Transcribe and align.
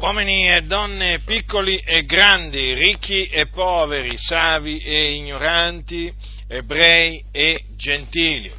uomini 0.00 0.48
e 0.48 0.62
donne, 0.62 1.20
piccoli 1.20 1.78
e 1.78 2.04
grandi, 2.04 2.74
ricchi 2.74 3.26
e 3.26 3.48
poveri, 3.48 4.16
savi 4.16 4.78
e 4.78 5.12
ignoranti, 5.14 6.12
ebrei 6.48 7.22
e 7.30 7.64
gentili. 7.76 8.52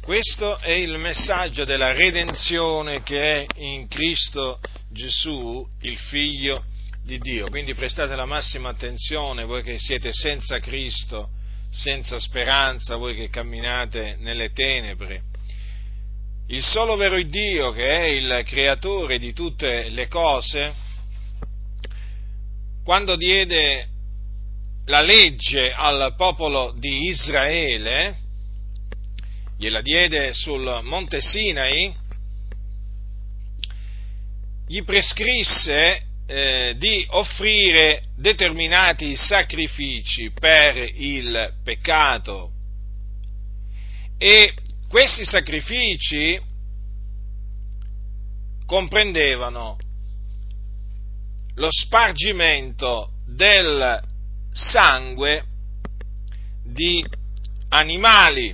Questo 0.00 0.58
è 0.58 0.72
il 0.72 0.98
messaggio 0.98 1.64
della 1.64 1.92
redenzione 1.92 3.02
che 3.02 3.44
è 3.44 3.46
in 3.56 3.86
Cristo 3.86 4.58
Gesù, 4.90 5.64
il 5.82 5.96
Figlio 5.96 6.64
di 7.04 7.18
Dio. 7.18 7.46
Quindi 7.48 7.74
prestate 7.74 8.16
la 8.16 8.26
massima 8.26 8.70
attenzione, 8.70 9.44
voi 9.44 9.62
che 9.62 9.78
siete 9.78 10.12
senza 10.12 10.58
Cristo, 10.58 11.30
senza 11.70 12.18
speranza, 12.18 12.96
voi 12.96 13.14
che 13.14 13.28
camminate 13.30 14.16
nelle 14.18 14.50
tenebre 14.50 15.30
il 16.52 16.62
solo 16.62 16.96
vero 16.96 17.20
Dio 17.22 17.72
che 17.72 17.88
è 17.88 18.04
il 18.08 18.42
creatore 18.44 19.18
di 19.18 19.32
tutte 19.32 19.88
le 19.88 20.06
cose, 20.06 20.74
quando 22.84 23.16
diede 23.16 23.88
la 24.84 25.00
legge 25.00 25.72
al 25.72 26.14
popolo 26.14 26.74
di 26.76 27.06
Israele, 27.06 28.16
gliela 29.56 29.80
diede 29.80 30.34
sul 30.34 30.80
monte 30.82 31.22
Sinai, 31.22 31.90
gli 34.66 34.82
prescrisse 34.84 36.02
eh, 36.26 36.74
di 36.76 37.06
offrire 37.08 38.02
determinati 38.14 39.16
sacrifici 39.16 40.30
per 40.32 40.76
il 40.76 41.54
peccato. 41.64 42.50
E 44.18 44.52
questi 44.92 45.24
sacrifici 45.24 46.38
comprendevano 48.72 49.76
lo 51.56 51.68
spargimento 51.70 53.10
del 53.26 54.00
sangue 54.50 55.44
di 56.64 57.04
animali. 57.68 58.50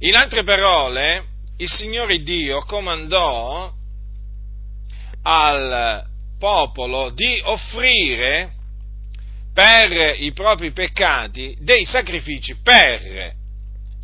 In 0.00 0.16
altre 0.16 0.42
parole, 0.42 1.24
il 1.58 1.68
Signore 1.68 2.18
Dio 2.18 2.64
comandò 2.64 3.72
al 5.22 6.04
popolo 6.36 7.10
di 7.10 7.40
offrire 7.44 8.50
per 9.54 10.16
i 10.18 10.32
propri 10.32 10.72
peccati 10.72 11.56
dei 11.60 11.84
sacrifici 11.84 12.56
per 12.56 13.36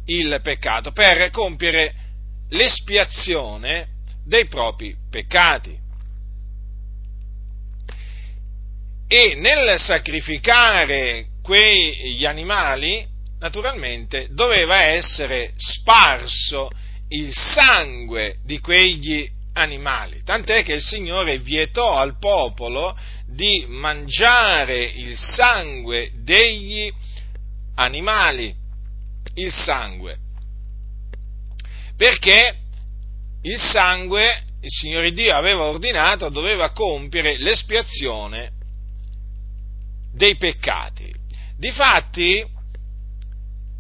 il 0.05 0.39
peccato, 0.45 0.93
per 0.93 1.29
compiere 1.33 1.93
l'espiazione 2.51 3.97
dei 4.29 4.47
propri 4.47 4.95
peccati. 5.11 5.77
E 9.09 9.35
nel 9.37 9.79
sacrificare 9.79 11.29
quegli 11.43 12.27
animali, 12.27 13.07
naturalmente, 13.39 14.29
doveva 14.31 14.83
essere 14.83 15.55
sparso 15.57 16.69
il 17.09 17.33
sangue 17.33 18.37
di 18.45 18.61
quegli 18.61 19.27
animali, 19.55 20.23
tant'è 20.23 20.63
che 20.63 20.75
il 20.75 20.83
Signore 20.83 21.39
vietò 21.39 21.95
al 21.95 22.19
popolo 22.19 22.97
di 23.27 23.65
mangiare 23.67 24.85
il 24.85 25.17
sangue 25.17 26.13
degli 26.23 26.93
animali 27.77 28.55
il 29.35 29.53
sangue. 29.53 30.19
Perché 31.97 32.68
il 33.49 33.59
sangue, 33.59 34.43
il 34.61 34.71
Signore 34.71 35.11
Dio 35.13 35.35
aveva 35.35 35.65
ordinato, 35.65 36.29
doveva 36.29 36.71
compiere 36.73 37.39
l'espiazione 37.39 38.53
dei 40.13 40.37
peccati. 40.37 41.11
Difatti, 41.57 42.47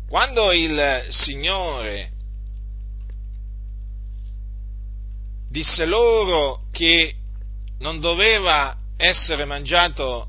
quando 0.08 0.52
il 0.52 1.06
Signore 1.08 2.12
disse 5.50 5.84
loro 5.84 6.62
che 6.72 7.14
non 7.80 8.00
doveva 8.00 8.74
essere 8.96 9.44
mangiato 9.44 10.28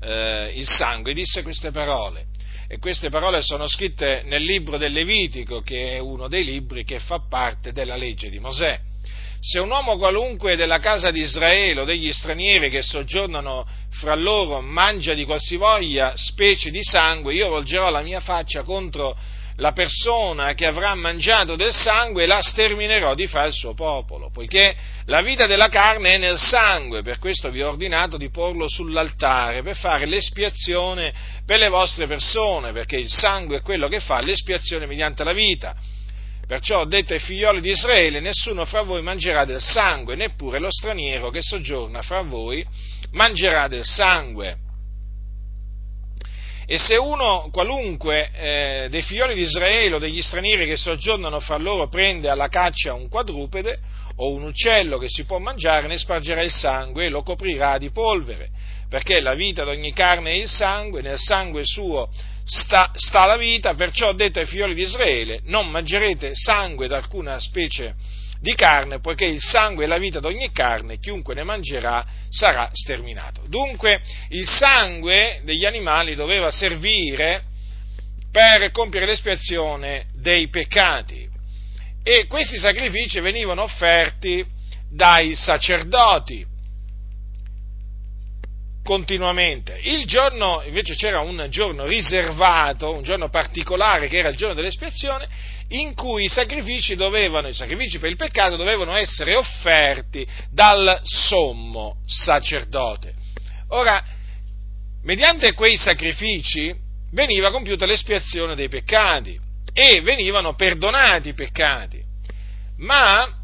eh, 0.00 0.52
il 0.54 0.66
sangue, 0.66 1.12
disse 1.12 1.42
queste 1.42 1.70
parole, 1.70 2.27
e 2.70 2.78
queste 2.78 3.08
parole 3.08 3.40
sono 3.40 3.66
scritte 3.66 4.22
nel 4.26 4.42
libro 4.42 4.76
del 4.76 4.92
Levitico, 4.92 5.62
che 5.62 5.94
è 5.94 5.98
uno 5.98 6.28
dei 6.28 6.44
libri 6.44 6.84
che 6.84 6.98
fa 6.98 7.22
parte 7.26 7.72
della 7.72 7.96
legge 7.96 8.28
di 8.28 8.38
Mosè. 8.38 8.78
Se 9.40 9.58
un 9.58 9.70
uomo 9.70 9.96
qualunque 9.96 10.54
della 10.54 10.78
casa 10.78 11.10
di 11.10 11.20
Israele 11.20 11.80
o 11.80 11.84
degli 11.84 12.12
stranieri 12.12 12.68
che 12.68 12.82
soggiornano 12.82 13.66
fra 13.90 14.14
loro 14.14 14.60
mangia 14.60 15.14
di 15.14 15.24
qualsivoglia 15.24 16.12
specie 16.16 16.70
di 16.70 16.82
sangue, 16.82 17.32
io 17.32 17.48
volgerò 17.48 17.88
la 17.88 18.02
mia 18.02 18.20
faccia 18.20 18.64
contro 18.64 19.16
la 19.58 19.72
persona 19.72 20.54
che 20.54 20.66
avrà 20.66 20.94
mangiato 20.94 21.56
del 21.56 21.72
sangue 21.72 22.26
la 22.26 22.40
sterminerò 22.40 23.14
di 23.14 23.26
fra 23.26 23.44
il 23.44 23.52
suo 23.52 23.74
popolo, 23.74 24.30
poiché 24.30 24.74
la 25.06 25.20
vita 25.20 25.46
della 25.46 25.68
carne 25.68 26.14
è 26.14 26.18
nel 26.18 26.38
sangue, 26.38 27.02
per 27.02 27.18
questo 27.18 27.50
vi 27.50 27.62
ho 27.62 27.68
ordinato 27.68 28.16
di 28.16 28.30
porlo 28.30 28.68
sull'altare, 28.68 29.62
per 29.62 29.76
fare 29.76 30.06
l'espiazione 30.06 31.12
per 31.44 31.58
le 31.58 31.68
vostre 31.68 32.06
persone, 32.06 32.72
perché 32.72 32.96
il 32.96 33.08
sangue 33.08 33.58
è 33.58 33.62
quello 33.62 33.88
che 33.88 34.00
fa 34.00 34.20
l'espiazione 34.20 34.86
mediante 34.86 35.24
la 35.24 35.32
vita. 35.32 35.74
Perciò 36.46 36.80
ho 36.80 36.86
detto 36.86 37.12
ai 37.12 37.18
figlioli 37.18 37.60
di 37.60 37.70
Israele, 37.70 38.20
nessuno 38.20 38.64
fra 38.64 38.82
voi 38.82 39.02
mangerà 39.02 39.44
del 39.44 39.60
sangue, 39.60 40.14
neppure 40.14 40.60
lo 40.60 40.70
straniero 40.70 41.30
che 41.30 41.42
soggiorna 41.42 42.00
fra 42.00 42.22
voi 42.22 42.64
mangerà 43.10 43.66
del 43.66 43.84
sangue 43.84 44.66
e 46.70 46.76
se 46.76 46.96
uno 46.96 47.48
qualunque 47.50 48.28
eh, 48.30 48.88
dei 48.90 49.00
figlioli 49.00 49.34
di 49.34 49.40
Israele 49.40 49.94
o 49.94 49.98
degli 49.98 50.20
stranieri 50.20 50.66
che 50.66 50.76
soggiornano 50.76 51.40
fra 51.40 51.56
loro 51.56 51.88
prende 51.88 52.28
alla 52.28 52.48
caccia 52.48 52.92
un 52.92 53.08
quadrupede 53.08 53.78
o 54.16 54.32
un 54.32 54.42
uccello 54.42 54.98
che 54.98 55.08
si 55.08 55.24
può 55.24 55.38
mangiare, 55.38 55.86
ne 55.86 55.96
spargerà 55.96 56.42
il 56.42 56.50
sangue 56.50 57.06
e 57.06 57.08
lo 57.08 57.22
coprirà 57.22 57.78
di 57.78 57.88
polvere, 57.88 58.50
perché 58.86 59.20
la 59.20 59.32
vita 59.32 59.64
di 59.64 59.70
ogni 59.70 59.94
carne 59.94 60.32
è 60.32 60.34
il 60.34 60.48
sangue, 60.48 61.00
nel 61.00 61.18
sangue 61.18 61.62
suo 61.64 62.10
sta, 62.44 62.90
sta 62.92 63.24
la 63.24 63.38
vita, 63.38 63.72
perciò 63.72 64.08
ho 64.08 64.12
detto 64.12 64.38
ai 64.38 64.44
figlioli 64.44 64.74
di 64.74 64.82
Israele, 64.82 65.40
non 65.44 65.70
mangerete 65.70 66.32
sangue 66.34 66.86
da 66.86 66.98
alcuna 66.98 67.40
specie 67.40 67.94
di 68.40 68.54
carne, 68.54 69.00
poiché 69.00 69.24
il 69.24 69.40
sangue 69.40 69.84
è 69.84 69.88
la 69.88 69.98
vita 69.98 70.20
di 70.20 70.26
ogni 70.26 70.52
carne, 70.52 70.98
chiunque 70.98 71.34
ne 71.34 71.42
mangerà 71.42 72.04
sarà 72.28 72.70
sterminato. 72.72 73.42
Dunque 73.46 74.00
il 74.30 74.48
sangue 74.48 75.40
degli 75.44 75.64
animali 75.64 76.14
doveva 76.14 76.50
servire 76.50 77.42
per 78.30 78.70
compiere 78.70 79.06
l'espiazione 79.06 80.06
dei 80.14 80.48
peccati 80.48 81.28
e 82.02 82.26
questi 82.26 82.58
sacrifici 82.58 83.20
venivano 83.20 83.62
offerti 83.62 84.44
dai 84.90 85.34
sacerdoti 85.34 86.46
continuamente. 88.88 89.78
Il 89.82 90.06
giorno, 90.06 90.62
invece 90.64 90.94
c'era 90.94 91.20
un 91.20 91.46
giorno 91.50 91.84
riservato, 91.84 92.90
un 92.90 93.02
giorno 93.02 93.28
particolare 93.28 94.08
che 94.08 94.16
era 94.16 94.30
il 94.30 94.36
giorno 94.36 94.54
dell'espiazione, 94.54 95.28
in 95.68 95.92
cui 95.92 96.24
i 96.24 96.28
sacrifici 96.28 96.96
dovevano, 96.96 97.48
i 97.48 97.52
sacrifici 97.52 97.98
per 97.98 98.08
il 98.08 98.16
peccato 98.16 98.56
dovevano 98.56 98.96
essere 98.96 99.34
offerti 99.34 100.26
dal 100.50 101.00
sommo 101.02 101.96
sacerdote. 102.06 103.12
Ora, 103.72 104.02
mediante 105.02 105.52
quei 105.52 105.76
sacrifici 105.76 106.74
veniva 107.12 107.50
compiuta 107.50 107.84
l'espiazione 107.84 108.54
dei 108.54 108.70
peccati 108.70 109.38
e 109.74 110.00
venivano 110.00 110.54
perdonati 110.54 111.28
i 111.28 111.34
peccati, 111.34 112.02
ma 112.78 113.37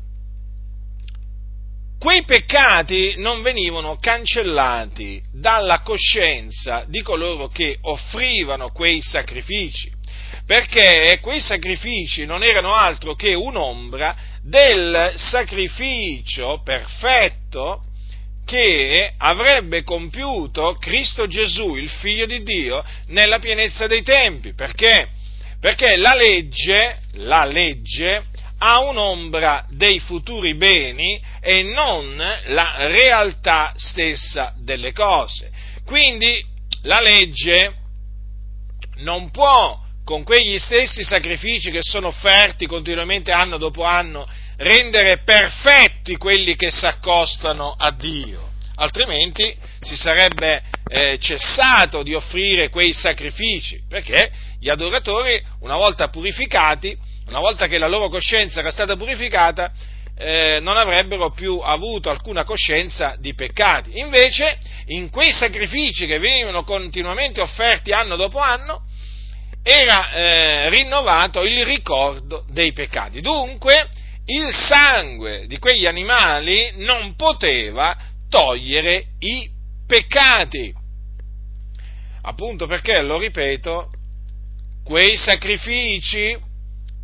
quei 2.05 2.23
peccati 2.25 3.15
non 3.17 3.41
venivano 3.41 3.97
cancellati 3.99 5.23
dalla 5.33 5.81
coscienza 5.81 6.85
di 6.87 7.01
coloro 7.01 7.49
che 7.49 7.79
offrivano 7.81 8.73
quei 8.73 9.01
sacrifici 9.01 9.91
perché 10.45 11.19
quei 11.23 11.41
sacrifici 11.41 12.27
non 12.27 12.43
erano 12.43 12.75
altro 12.75 13.15
che 13.15 13.33
un'ombra 13.33 14.15
del 14.43 15.15
sacrificio 15.17 16.61
perfetto 16.63 17.85
che 18.45 19.15
avrebbe 19.17 19.83
compiuto 19.83 20.77
Cristo 20.79 21.27
Gesù, 21.27 21.77
il 21.77 21.89
Figlio 21.89 22.27
di 22.27 22.43
Dio, 22.43 22.85
nella 23.07 23.39
pienezza 23.39 23.87
dei 23.87 24.03
tempi. 24.03 24.53
Perché? 24.53 25.09
Perché 25.59 25.97
la 25.97 26.15
legge, 26.15 26.99
la 27.13 27.47
legge 27.47 28.25
ha 28.67 28.81
un'ombra 28.81 29.67
dei 29.69 30.01
futuri 30.01 30.55
beni 30.55 31.23
e 31.39 31.63
non 31.65 32.17
la 32.17 32.87
realtà 32.87 33.75
stessa 33.77 34.55
delle 34.57 34.93
cose. 34.93 35.51
Quindi 35.85 36.43
la 36.85 36.99
legge 37.01 37.75
non 39.01 39.31
può 39.31 39.79
con 40.03 40.23
quegli 40.23 40.59
stessi 40.59 41.05
sacrifici 41.05 41.71
che 41.71 41.83
sono 41.83 42.07
offerti 42.07 42.65
continuamente 42.67 43.33
anno 43.33 43.59
dopo 43.59 43.85
anno, 43.85 44.27
rendere 44.57 45.19
perfetti 45.25 46.17
quelli 46.17 46.57
che 46.57 46.71
si 46.71 46.87
accostano 46.87 47.75
a 47.77 47.91
Dio. 47.91 48.53
altrimenti 48.77 49.55
si 49.81 49.95
sarebbe 49.95 50.63
eh, 50.89 51.17
cessato 51.19 52.03
di 52.03 52.15
offrire 52.15 52.71
quei 52.71 52.93
sacrifici, 52.93 53.83
perché 53.89 54.33
gli 54.59 54.69
adoratori, 54.69 55.41
una 55.61 55.77
volta 55.77 56.09
purificati, 56.09 56.97
una 57.29 57.41
volta 57.41 57.67
che 57.67 57.79
la 57.79 57.89
loro 57.89 58.09
coscienza 58.09 58.61
era 58.61 58.71
stata 58.71 58.97
purificata, 58.97 59.73
eh, 60.17 60.59
non 60.61 60.77
avrebbero 60.77 61.31
più 61.31 61.59
avuto 61.59 62.11
alcuna 62.11 62.45
coscienza 62.45 63.17
di 63.19 63.35
peccati. 63.35 63.99
Invece, 63.99 64.59
in 64.87 65.11
quei 65.11 65.33
sacrifici 65.33 66.07
che 66.07 66.19
venivano 66.19 66.63
continuamente 66.63 67.41
offerti 67.41 67.93
anno 67.93 68.17
dopo 68.17 68.39
anno, 68.39 68.85
era 69.63 70.13
eh, 70.13 70.69
rinnovato 70.69 71.43
il 71.43 71.65
ricordo 71.65 72.45
dei 72.51 72.73
peccati. 72.73 73.21
Dunque, 73.21 73.89
il 74.27 74.55
sangue 74.55 75.47
di 75.47 75.59
quegli 75.59 75.87
animali 75.87 76.73
non 76.77 77.15
poteva 77.17 77.97
togliere 78.29 79.07
i 79.19 79.51
peccati. 79.87 80.73
Appunto 82.23 82.67
perché, 82.67 83.01
lo 83.03 83.19
ripeto, 83.19 83.91
quei 84.85 85.17
sacrifici 85.17 86.37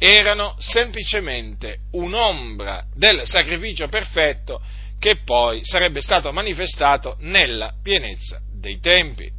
erano 0.02 0.54
semplicemente 0.58 1.80
un'ombra 1.92 2.86
del 2.94 3.20
sacrificio 3.24 3.86
perfetto 3.86 4.58
che 4.98 5.22
poi 5.24 5.60
sarebbe 5.62 6.00
stato 6.00 6.32
manifestato 6.32 7.16
nella 7.20 7.74
pienezza 7.82 8.40
dei 8.50 8.80
tempi. 8.80 9.30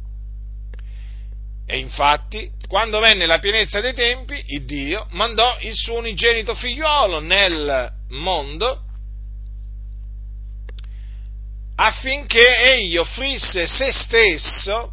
E 1.66 1.78
infatti, 1.78 2.48
quando 2.68 3.00
venne 3.00 3.26
la 3.26 3.40
pienezza 3.40 3.80
dei 3.80 3.92
tempi, 3.92 4.40
il 4.46 4.64
Dio 4.64 5.08
mandò 5.10 5.56
il 5.62 5.74
suo 5.74 5.98
unigenito 5.98 6.54
figliuolo 6.54 7.18
nel 7.18 7.90
mondo 8.10 8.84
affinché 11.74 12.74
egli 12.74 12.96
offrisse 12.96 13.66
se 13.66 13.90
stesso 13.90 14.92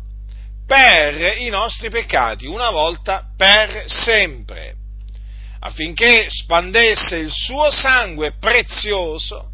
per 0.66 1.38
i 1.38 1.50
nostri 1.50 1.92
peccati, 1.92 2.48
una 2.48 2.72
volta 2.72 3.28
per 3.38 3.84
sempre 3.88 4.78
affinché 5.60 6.28
spandesse 6.30 7.18
il 7.18 7.32
suo 7.32 7.70
sangue 7.72 8.34
prezioso 8.40 9.52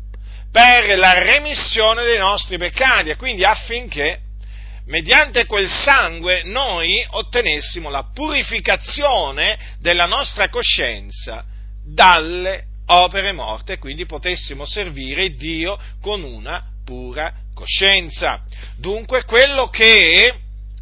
per 0.52 0.98
la 0.98 1.14
remissione 1.14 2.04
dei 2.04 2.18
nostri 2.18 2.58
peccati 2.58 3.10
e 3.10 3.16
quindi 3.16 3.44
affinché 3.44 4.20
mediante 4.86 5.46
quel 5.46 5.68
sangue 5.68 6.44
noi 6.44 7.06
ottenessimo 7.10 7.90
la 7.90 8.10
purificazione 8.14 9.58
della 9.80 10.06
nostra 10.06 10.50
coscienza 10.50 11.44
dalle 11.84 12.66
opere 12.88 13.32
morte 13.32 13.74
e 13.74 13.78
quindi 13.80 14.06
potessimo 14.06 14.66
servire 14.66 15.34
Dio 15.36 15.78
con 16.02 16.24
una 16.24 16.64
pura 16.86 17.34
coscienza. 17.54 18.44
Dunque 18.78 19.24
quello 19.24 19.70
che 19.70 20.34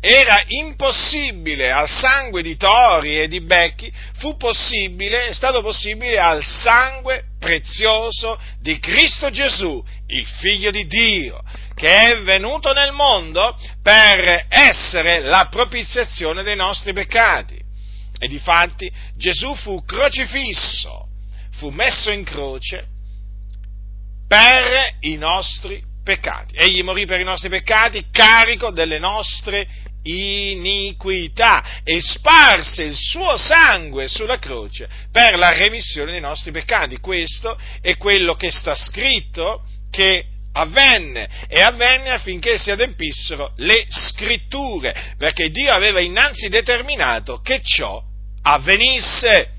era 0.06 0.44
impossibile 0.48 1.72
al 1.72 1.88
sangue 1.88 2.42
di 2.42 2.58
tori 2.58 3.22
e 3.22 3.30
di 3.30 3.40
becchi, 3.40 3.90
fu 4.16 4.36
possibile, 4.36 5.28
è 5.28 5.34
stato 5.34 5.62
possibile 5.62 6.20
al 6.20 6.44
sangue 6.44 7.28
prezioso 7.40 8.38
di 8.60 8.80
Cristo 8.80 9.30
Gesù, 9.30 9.82
il 10.08 10.26
Figlio 10.26 10.72
di 10.72 10.86
Dio, 10.88 11.42
che 11.74 11.88
è 11.88 12.22
venuto 12.22 12.74
nel 12.74 12.92
mondo 12.92 13.58
per 13.82 14.48
essere 14.50 15.22
la 15.22 15.48
propiziazione 15.50 16.44
dei 16.44 16.58
nostri 16.58 16.92
peccati. 16.92 17.58
E 18.20 18.28
difatti 18.28 18.92
Gesù 19.16 19.56
fu 19.56 19.86
crocifisso, 19.86 21.08
fu 21.52 21.70
messo 21.70 22.12
in 22.12 22.26
croce 22.26 22.88
per 24.28 24.98
i 25.00 25.16
nostri 25.16 25.82
peccati. 26.04 26.56
Egli 26.58 26.84
morì 26.84 27.06
per 27.06 27.22
i 27.22 27.24
nostri 27.24 27.48
peccati, 27.48 28.08
carico 28.12 28.72
delle 28.72 29.00
nostre 29.00 29.66
iniquità 30.04 31.82
e 31.84 32.02
sparse 32.02 32.84
il 32.84 32.96
suo 32.96 33.38
sangue 33.38 34.08
sulla 34.08 34.40
croce 34.40 34.90
per 35.12 35.38
la 35.38 35.52
remissione 35.52 36.12
dei 36.12 36.22
nostri 36.22 36.52
peccati. 36.52 37.00
Questo 37.00 37.58
è 37.82 37.98
quello 37.98 38.36
che 38.36 38.52
sta 38.52 38.76
scritto 38.76 39.64
che 39.90 40.26
avvenne 40.54 41.48
e 41.48 41.62
avvenne 41.62 42.12
affinché 42.12 42.58
si 42.58 42.70
adempissero 42.72 43.54
le 43.58 43.86
scritture, 43.90 45.16
perché 45.18 45.50
Dio 45.50 45.72
aveva 45.72 46.00
innanzi 46.00 46.50
determinato 46.50 47.42
che 47.42 47.62
ciò 47.64 48.02
avvenisse. 48.44 49.50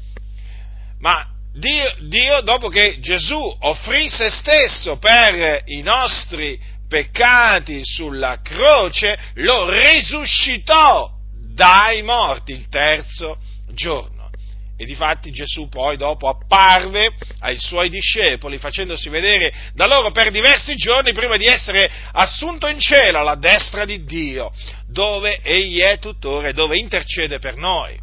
Ma 1.01 1.29
Dio, 1.53 1.95
Dio 2.09 2.41
dopo 2.41 2.69
che 2.69 2.99
Gesù 3.01 3.57
offrì 3.61 4.09
se 4.09 4.31
stesso 4.31 4.97
per 4.99 5.63
i 5.67 5.83
nostri 5.83 6.59
peccati, 6.95 7.81
sulla 7.83 8.39
croce, 8.41 9.19
lo 9.35 9.69
risuscitò 9.69 11.11
dai 11.53 12.03
morti 12.03 12.53
il 12.53 12.69
terzo 12.69 13.37
giorno. 13.73 14.31
E 14.77 14.85
difatti 14.85 15.33
Gesù 15.33 15.69
poi 15.69 15.97
dopo 15.97 16.29
apparve 16.29 17.13
ai 17.41 17.59
suoi 17.59 17.89
discepoli 17.89 18.59
facendosi 18.59 19.09
vedere 19.09 19.53
da 19.75 19.87
loro 19.87 20.13
per 20.13 20.31
diversi 20.31 20.77
giorni 20.77 21.13
prima 21.13 21.37
di 21.37 21.47
essere 21.47 21.91
assunto 22.13 22.69
in 22.69 22.79
cielo 22.79 23.19
alla 23.19 23.37
destra 23.37 23.85
di 23.85 24.05
Dio, 24.05 24.53
dove 24.89 25.41
egli 25.43 25.81
è 25.81 25.99
tuttora 25.99 26.49
e 26.49 26.53
dove 26.53 26.77
intercede 26.79 27.41
per 27.41 27.57
noi. 27.57 27.99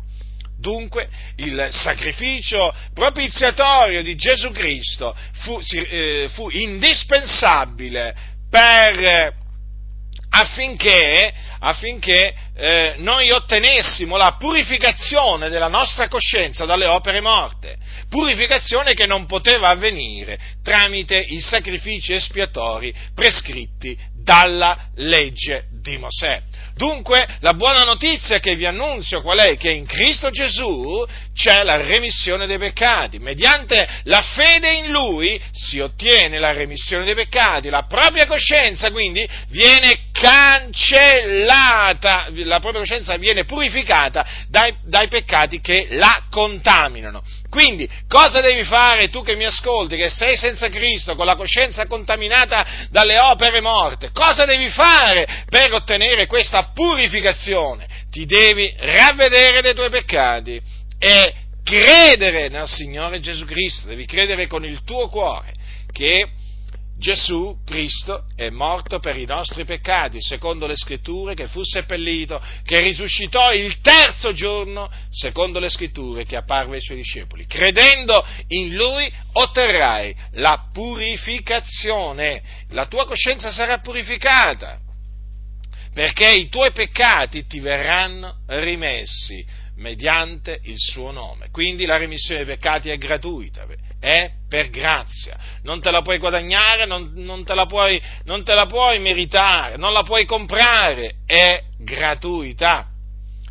Dunque 0.59 1.07
il 1.37 1.67
sacrificio 1.71 2.73
propiziatorio 2.93 4.03
di 4.03 4.15
Gesù 4.15 4.51
Cristo 4.51 5.15
fu, 5.39 5.59
eh, 5.89 6.29
fu 6.33 6.49
indispensabile 6.49 8.39
per, 8.51 9.33
affinché, 10.29 11.33
affinché 11.59 12.33
eh, 12.53 12.95
noi 12.97 13.31
ottenessimo 13.31 14.17
la 14.17 14.35
purificazione 14.37 15.49
della 15.49 15.69
nostra 15.69 16.09
coscienza 16.09 16.65
dalle 16.65 16.85
opere 16.85 17.21
morte, 17.21 17.77
purificazione 18.09 18.93
che 18.93 19.07
non 19.07 19.25
poteva 19.25 19.69
avvenire 19.69 20.37
tramite 20.61 21.17
i 21.17 21.39
sacrifici 21.39 22.13
espiatori 22.13 22.93
prescritti 23.15 23.97
dalla 24.13 24.89
legge 24.95 25.70
di 25.81 25.97
Mosè. 25.97 26.41
Dunque, 26.75 27.27
la 27.41 27.53
buona 27.53 27.83
notizia 27.83 28.39
che 28.39 28.55
vi 28.55 28.65
annunzio 28.65 29.21
qual 29.21 29.39
è? 29.39 29.57
Che 29.57 29.71
in 29.71 29.85
Cristo 29.85 30.29
Gesù 30.29 31.05
c'è 31.33 31.63
la 31.63 31.77
remissione 31.77 32.47
dei 32.47 32.57
peccati. 32.57 33.19
Mediante 33.19 33.87
la 34.03 34.21
fede 34.21 34.73
in 34.73 34.91
Lui 34.91 35.41
si 35.51 35.79
ottiene 35.79 36.39
la 36.39 36.53
remissione 36.53 37.05
dei 37.05 37.15
peccati. 37.15 37.69
La 37.69 37.85
propria 37.87 38.25
coscienza 38.25 38.91
quindi 38.91 39.25
viene 39.49 40.09
cancellata, 40.11 42.27
la 42.29 42.59
propria 42.59 42.81
coscienza 42.81 43.15
viene 43.17 43.45
purificata 43.45 44.25
dai, 44.47 44.75
dai 44.83 45.07
peccati 45.07 45.61
che 45.61 45.87
la 45.91 46.25
contaminano. 46.29 47.23
Quindi, 47.49 47.89
cosa 48.07 48.39
devi 48.39 48.63
fare 48.63 49.09
tu 49.09 49.23
che 49.23 49.35
mi 49.35 49.43
ascolti, 49.43 49.97
che 49.97 50.09
sei 50.09 50.37
senza 50.37 50.69
Cristo, 50.69 51.15
con 51.15 51.25
la 51.25 51.35
coscienza 51.35 51.85
contaminata 51.85 52.65
dalle 52.89 53.19
opere 53.19 53.59
morte? 53.59 54.11
Cosa 54.13 54.45
devi 54.45 54.69
fare 54.69 55.43
per 55.49 55.69
ottenere 55.75 56.27
questa 56.27 56.71
purificazione? 56.73 57.87
Ti 58.09 58.25
devi 58.25 58.73
ravvedere 58.77 59.61
dei 59.61 59.73
tuoi 59.73 59.89
peccati 59.89 60.61
e 60.99 61.33
credere 61.63 62.49
nel 62.49 62.67
Signore 62.67 63.19
Gesù 63.19 63.45
Cristo, 63.45 63.87
devi 63.87 64.05
credere 64.05 64.47
con 64.47 64.65
il 64.65 64.83
tuo 64.83 65.07
cuore 65.09 65.53
che 65.91 66.29
Gesù 67.01 67.57
Cristo 67.65 68.25
è 68.35 68.49
morto 68.49 68.99
per 68.99 69.17
i 69.17 69.25
nostri 69.25 69.65
peccati, 69.65 70.21
secondo 70.21 70.67
le 70.67 70.75
scritture, 70.75 71.33
che 71.33 71.47
fu 71.47 71.63
seppellito, 71.63 72.39
che 72.63 72.79
risuscitò 72.79 73.51
il 73.51 73.81
terzo 73.81 74.33
giorno, 74.33 74.87
secondo 75.09 75.57
le 75.57 75.69
scritture, 75.69 76.25
che 76.25 76.35
apparve 76.35 76.75
ai 76.75 76.81
suoi 76.81 76.97
discepoli. 76.97 77.47
Credendo 77.47 78.23
in 78.49 78.75
Lui 78.75 79.11
otterrai 79.31 80.15
la 80.33 80.69
purificazione, 80.71 82.43
la 82.69 82.85
tua 82.85 83.07
coscienza 83.07 83.49
sarà 83.49 83.79
purificata, 83.79 84.77
perché 85.93 86.27
i 86.27 86.49
tuoi 86.49 86.71
peccati 86.71 87.45
ti 87.45 87.59
verranno 87.59 88.39
rimessi 88.47 89.45
mediante 89.75 90.59
il 90.63 90.77
suo 90.77 91.11
nome. 91.11 91.49
Quindi 91.51 91.85
la 91.85 91.97
remissione 91.97 92.43
dei 92.43 92.55
peccati 92.55 92.89
è 92.89 92.97
gratuita 92.97 93.65
è 94.01 94.31
per 94.49 94.71
grazia, 94.71 95.37
non 95.61 95.79
te 95.79 95.91
la 95.91 96.01
puoi 96.01 96.17
guadagnare, 96.17 96.85
non, 96.85 97.11
non, 97.17 97.43
te 97.45 97.53
puoi, 97.67 98.01
non, 98.23 98.43
te 98.43 98.55
la 98.55 98.65
puoi, 98.65 98.97
meritare, 98.97 99.77
non 99.77 99.93
la 99.93 100.01
puoi 100.01 100.25
comprare, 100.25 101.17
è 101.27 101.63
gratuità. 101.77 102.87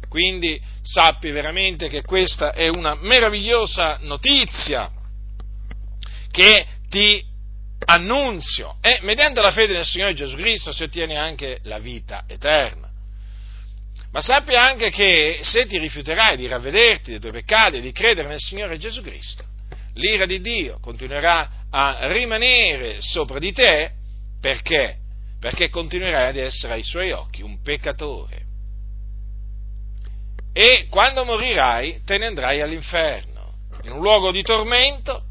Quindi 0.09 0.61
sappi 0.82 1.30
veramente 1.30 1.88
che 1.88 2.02
questa 2.02 2.52
è 2.52 2.66
una 2.66 2.97
meravigliosa 2.97 3.99
notizia 4.02 4.90
che 6.32 6.66
ti 6.88 7.25
annunzio 7.92 8.76
e 8.80 8.99
mediante 9.02 9.40
la 9.40 9.52
fede 9.52 9.75
nel 9.75 9.85
Signore 9.85 10.14
Gesù 10.14 10.37
Cristo 10.37 10.73
si 10.73 10.82
ottiene 10.82 11.16
anche 11.16 11.59
la 11.64 11.78
vita 11.78 12.25
eterna. 12.26 12.88
Ma 14.12 14.20
sappi 14.20 14.54
anche 14.54 14.90
che 14.90 15.40
se 15.42 15.66
ti 15.66 15.78
rifiuterai 15.78 16.37
di 16.37 16.49
ravvederti 16.49 17.11
dei 17.11 17.20
tuoi 17.20 17.32
peccati 17.32 17.76
e 17.76 17.80
di 17.80 17.92
credere 17.92 18.28
nel 18.28 18.40
Signore 18.40 18.76
Gesù 18.76 19.02
Cristo, 19.02 19.44
l'ira 19.94 20.26
di 20.26 20.40
Dio 20.40 20.78
continuerà 20.80 21.66
a 21.70 22.12
rimanere 22.12 22.97
sopra 23.00 23.38
di 23.38 23.52
te 23.52 23.92
perché? 24.40 24.97
perché 25.40 25.70
continuerai 25.70 26.28
ad 26.28 26.37
essere 26.37 26.75
ai 26.75 26.85
suoi 26.85 27.12
occhi 27.12 27.40
un 27.40 27.62
peccatore. 27.62 28.42
E 30.52 30.87
quando 30.90 31.25
morirai 31.25 32.02
te 32.04 32.18
ne 32.18 32.26
andrai 32.26 32.61
all'inferno, 32.61 33.54
in 33.85 33.92
un 33.92 34.00
luogo 34.00 34.30
di 34.32 34.42
tormento, 34.42 35.25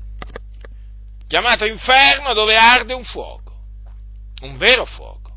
chiamato 1.30 1.64
inferno 1.64 2.34
dove 2.34 2.56
arde 2.56 2.96
un 2.96 3.04
fuoco, 3.04 3.54
un 4.42 4.58
vero 4.58 4.84
fuoco, 4.84 5.32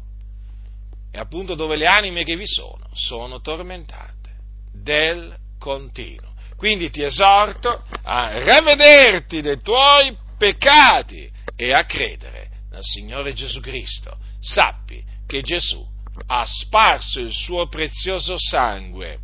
e 1.12 1.18
appunto 1.18 1.54
dove 1.54 1.76
le 1.76 1.84
anime 1.84 2.24
che 2.24 2.34
vi 2.34 2.46
sono 2.46 2.88
sono 2.94 3.42
tormentate 3.42 4.30
del 4.72 5.36
continuo. 5.58 6.32
Quindi 6.56 6.90
ti 6.90 7.02
esorto 7.02 7.84
a 8.04 8.42
ravvederti 8.42 9.42
dei 9.42 9.60
tuoi 9.60 10.16
peccati 10.38 11.30
e 11.56 11.74
a 11.74 11.84
credere 11.84 12.48
nel 12.70 12.82
Signore 12.82 13.34
Gesù 13.34 13.60
Cristo. 13.60 14.16
Sappi 14.40 15.04
che 15.26 15.42
Gesù 15.42 15.86
ha 16.28 16.44
sparso 16.46 17.20
il 17.20 17.34
suo 17.34 17.66
prezioso 17.66 18.36
sangue 18.38 19.18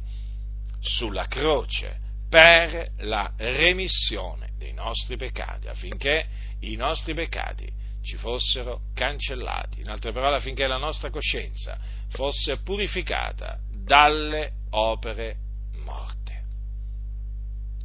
sulla 0.80 1.26
croce 1.28 1.98
per 2.28 2.92
la 2.98 3.32
remissione 3.38 4.50
dei 4.58 4.74
nostri 4.74 5.16
peccati, 5.16 5.68
affinché 5.68 6.26
i 6.60 6.76
nostri 6.76 7.14
peccati 7.14 7.70
ci 8.02 8.16
fossero 8.16 8.82
cancellati, 8.94 9.80
in 9.80 9.88
altre 9.88 10.12
parole 10.12 10.36
affinché 10.36 10.66
la 10.66 10.78
nostra 10.78 11.10
coscienza 11.10 11.78
fosse 12.08 12.58
purificata 12.58 13.58
dalle 13.70 14.52
opere 14.70 15.36
morte. 15.84 16.44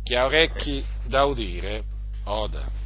Chi 0.03 0.15
ha 0.15 0.25
orecchi 0.25 0.83
da 1.05 1.25
udire, 1.25 1.83
oda. 2.25 2.82